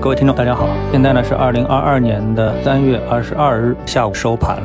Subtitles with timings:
[0.00, 4.62] 各位听众，大家好，现在呢是二零二二年的三月二十二日下午收盘了。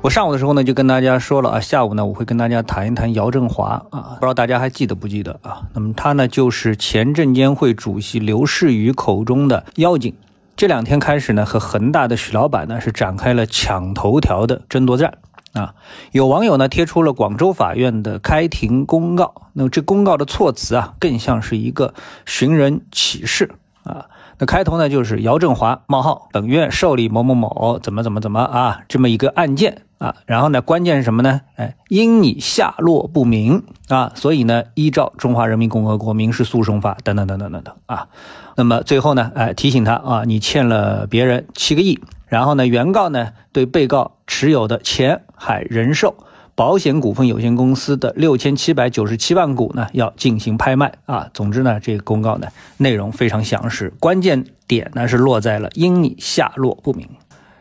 [0.00, 5.62] 我上午的时候呢就跟大家说了啊，下午呢我会跟大家谈一谈姚振华啊，不知道大家还记得不记得啊？
[5.74, 10.12] 那么他呢就是前证监会主席刘士余口中的妖精。
[10.56, 15.18] 这两天开始呢，和恒大的许老板呢是展开了抢头条的争夺战
[15.52, 15.74] 啊。
[16.10, 21.94] 有网友呢贴出了广州法院的开庭公告，那么这公告的措辞啊，更像是一个
[22.26, 23.52] 寻人启事
[23.84, 24.06] 啊。
[24.38, 31.40] 那开头呢，就是姚振华冒号本院受理某某某怎么怎么怎么啊这么一个案件啊，然后呢，关键是什么呢？
[31.56, 38.08] 哎，因你下落不明啊，所以呢，依照《中华人民共和国民事诉讼法》等等等等等等啊，
[38.56, 46.14] 那么最后呢，哎，提醒他啊，你欠了别人七个亿，然后呢，原告呢对被告持有的前海人寿。
[46.56, 51.28] 保险股份有限公司的六千七百九十七万股呢，要进行拍卖啊。
[51.34, 52.46] 总之呢，这个公告呢
[52.76, 57.08] 内容非常详实，关键点呢是落在了因你下落不明。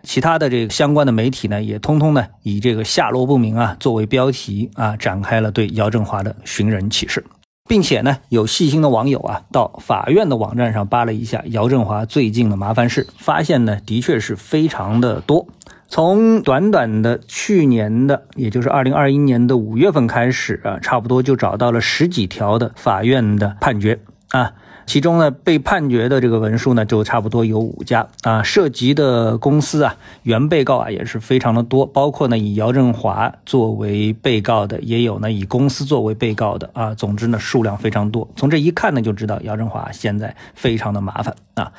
[0.03, 7.25] 其他的这个相关的媒体呢，也通通呢以这个下落不明啊作为标题啊，展开了对姚振华的寻人启事，
[7.67, 15.47] 并且呢，有细心的网友啊到法院的网站上扒了一下姚振华最近的麻烦事，发现呢的确是非常的多。
[15.94, 24.00] 从短短的去年的，也就是二零二一年的五月份开始啊，差不多就找到了十几条的法院的判决
[24.31, 24.53] 啊，
[24.88, 41.72] 其中呢被判决的这个文书呢就差不多有五家啊，涉及的公司啊，原被告啊也是非常的多，包括呢以姚振华作为被告的，也有呢以公司作为被告的啊，总之呢数量非常多，从这一看呢就知道姚振华现在非常的麻烦啊。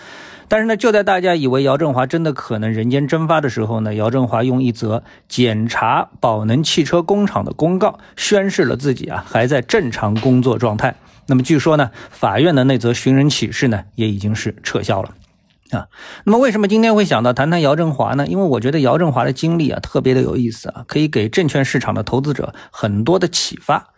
[0.48, 10.97] 但是呢，就在大家以为姚振华真的可能人间蒸发的时候呢，姚振华用一则检查宝能汽车工厂的公告宣示了自己啊还在正常工作状态。
[11.27, 15.11] 那么据说呢，法院的那则寻人启事呢也已经是撤销了
[15.70, 15.89] 啊。
[16.25, 18.27] 那么为什么今天会想到谈谈姚振华呢？
[18.27, 23.88] 因为我觉得姚振华的经历啊特别的有意思啊，可以给证券市场的投资者很多的启发。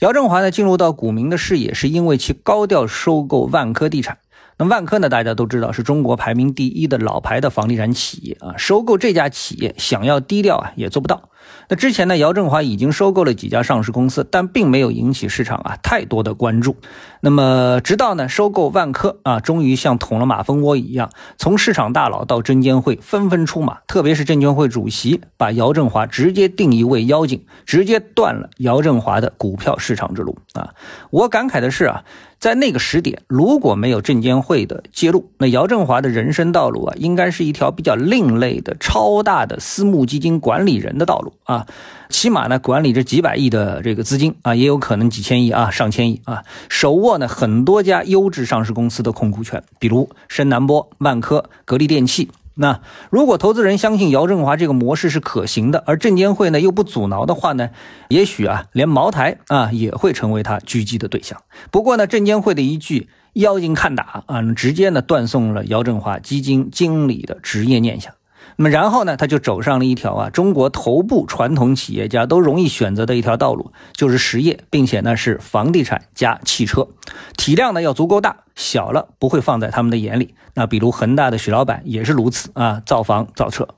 [0.00, 4.18] 姚振华呢进入到股民的视野，是因为其高调收购万科地产。
[4.58, 5.08] 那万科呢？
[5.08, 8.54] 大家都知道是中国排名第一的老牌的房地产企业啊。
[8.56, 11.30] 收购这家企业，想要低调啊，也做不到。
[11.68, 16.76] 那之前呢，姚振华已经收购了几家上市公司，但并没有引起市场啊太多的关注。
[17.20, 30.74] 那么，直到呢收购万科啊，终于像捅了马蜂窝一样，从市场大佬到证监会纷纷出马，特别是证监会主席把姚振华直接定义为妖精，直接断了姚振华的股票市场之路啊。
[31.10, 32.04] 我感慨的是啊。
[32.42, 41.66] 在那个时点，如果没有证监会的介入，那姚振华的人生道路啊，应该是一条比较另类的超大的私募基金管理人的道路啊，
[42.08, 52.30] 起码呢管理着几百亿的这个资金啊，也有可能几千亿啊，上千亿啊，手握呢很多家优质上市公司的控股权，比如深南玻、万科、格力电器。
[52.54, 57.70] 那如果投资人相信姚振华这个模式是可行的，而证监会呢又不阻挠的话呢，
[58.08, 61.40] 也许啊，连茅台啊也会成为他狙击的对象。
[61.70, 68.12] 不过呢，证监会的一句“妖精看打”啊，直接呢断送了姚振华基金经理的职业念想。
[68.56, 76.88] 那么然后呢，他就走上了一条啊，中国头部传统企业家都容易选择的一条道路，就是实业，并且呢是房地产加汽车，
[77.36, 80.34] 体量呢要足够大，小了不会放在他们的眼里。
[80.54, 83.68] 那比如恒大的许老板也是如此啊，造房造车。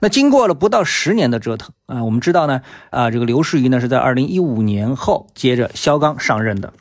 [0.00, 2.60] 那经过了不到十年的折腾啊，我们知道呢
[2.90, 6.72] 啊，这个刘士余呢是在二零一五年后接着肖钢上任的。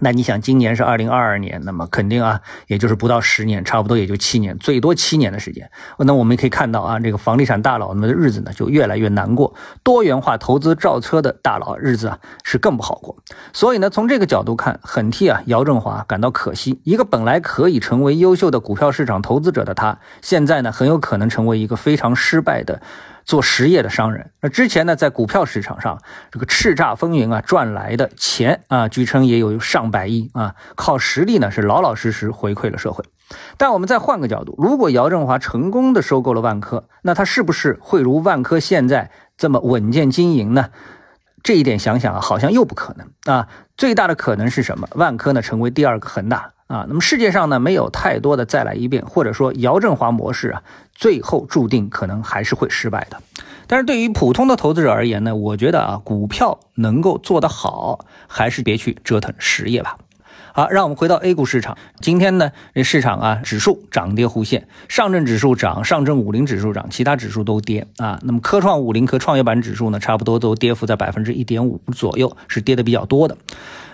[0.00, 5.70] 那你想，今年是二零二二年，那么肯定啊，也就是不到十年，差不多也就七年，最多七年的时间。
[5.98, 13.16] 那我们可以看到啊，这个房地产大佬们的日子呢，就越来越难过；多元化投资造车的大佬日子啊，是更不好过。
[13.52, 16.80] 所以呢，从这个角度看，很替啊姚振华感到可惜。
[16.82, 22.82] 一个本来可以成为优秀的股票市场投资者的他，现在呢，很有可能成为一个非常失败的。
[23.24, 25.98] 做实业的商人，那之前呢，在股票市场上
[26.30, 33.04] 这个叱咤风云啊，赚来的钱啊，据称也有上百亿啊，靠实力呢是老老实实回馈了社会。
[33.56, 40.68] 但我们再换个角度，如果姚振华成功的收购了万科，那他是不是会如万科现在这么稳健经营呢？
[41.42, 43.48] 这一点想想啊，好像又不可能啊。
[43.76, 44.86] 最大的可能是什么？
[44.92, 46.52] 万科呢成为第二个恒大。
[46.74, 50.62] 啊，那么世界上呢，没有太多的再来一遍，或者说姚振华模式啊，
[50.92, 53.22] 最后注定可能还是会失败的。
[53.68, 59.98] 但是对于普通的投资者而言呢，我觉得啊，股票能够做得好，还是别去折腾实业吧。
[60.52, 68.18] 好，让我们回到 A 股市场，今天呢，这市场啊，指数涨跌互现，上证指数涨，上证五零指数涨，其他指数都跌啊。
[68.22, 73.36] 那么科创五零和创业板指数呢，差不多都跌幅在百分之一点五左右，是跌的比较多的。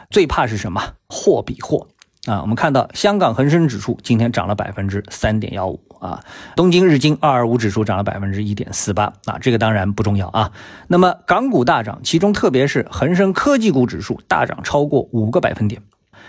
[0.08, 0.94] 最怕是什么？
[1.10, 1.86] 货比货。
[2.26, 6.22] 啊，我们看到香港恒生指数今天涨了百分之三点幺五啊，
[6.54, 10.52] 东京日经二二五指数涨了百分之一点四八啊，这个当然不重要啊。
[10.86, 15.82] 那么港股大涨，其中特别是恒生科技股指数大涨超过五个百分点。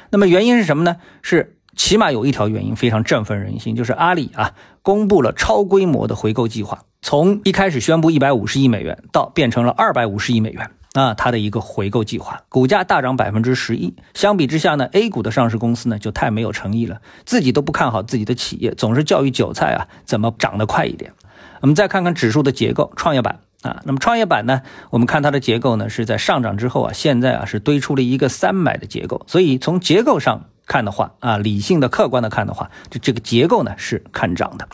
[0.10, 0.96] 那么原因是什么呢？
[1.22, 10.72] 是起码有一条原因非常振奋人心，就是阿里啊公布了超规模的回购计划，从一开始宣布一百五十亿美元到变成了二百五十亿美元。
[10.94, 13.94] 啊，它的一个回购计划，股价大涨百分之十一。
[14.14, 21.14] 相比之下呢，A 股的上市公司呢就太没有诚意了，自己都不看好自己的企业，总是教育韭菜啊，怎么涨得快一点？
[21.62, 34.68] 我们再看看指数的结构，创业板啊，那么创业板呢，我们看它的结构呢是在上涨之后啊，现在啊是堆出了一个三买的结构，所以从结构上看的话啊，理性的、客观的看的话，这这个结构呢是看涨的。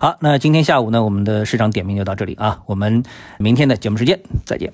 [0.00, 3.04] 好，那今天下午呢，我们的市场点评就到这里啊，我们
[3.38, 4.72] 明天的节目时间再见。